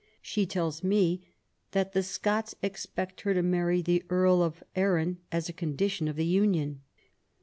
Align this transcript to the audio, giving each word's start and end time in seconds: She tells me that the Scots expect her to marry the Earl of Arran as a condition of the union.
She 0.23 0.47
tells 0.47 0.83
me 0.83 1.21
that 1.73 1.91
the 1.93 2.01
Scots 2.01 2.55
expect 2.63 3.21
her 3.21 3.35
to 3.35 3.43
marry 3.43 3.83
the 3.83 4.01
Earl 4.09 4.41
of 4.41 4.63
Arran 4.75 5.19
as 5.31 5.47
a 5.47 5.53
condition 5.53 6.07
of 6.07 6.15
the 6.15 6.25
union. 6.25 6.81